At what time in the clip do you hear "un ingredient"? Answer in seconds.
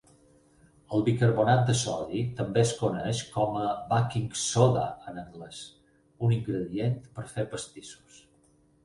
6.29-6.97